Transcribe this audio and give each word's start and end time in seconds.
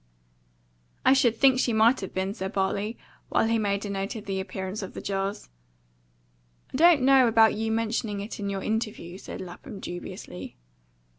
"I 1.05 1.13
should 1.13 1.37
think 1.37 1.59
she 1.59 1.73
might 1.73 1.99
have 2.01 2.11
been," 2.11 2.33
said 2.33 2.53
Bartley, 2.53 2.97
while 3.29 3.47
he 3.47 3.59
made 3.59 3.85
a 3.85 3.89
note 3.91 4.15
of 4.15 4.25
the 4.25 4.39
appearance 4.39 4.81
of 4.81 4.95
the 4.95 4.99
jars. 5.01 5.47
"I 6.73 6.77
don't 6.77 7.03
know 7.03 7.27
about 7.27 7.53
your 7.55 7.71
mentioning 7.71 8.19
it 8.19 8.39
in 8.39 8.49
your 8.49 8.63
interview," 8.63 9.19
said 9.19 9.41
Lapham 9.41 9.79
dubiously. 9.79 10.57